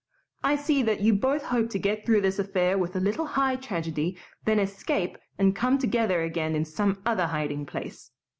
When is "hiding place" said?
7.27-8.09